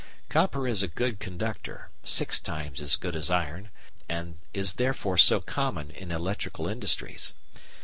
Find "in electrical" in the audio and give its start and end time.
5.91-6.67